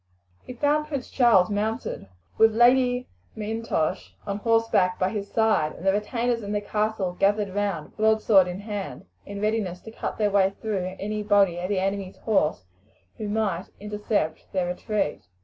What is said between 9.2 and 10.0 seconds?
in readiness to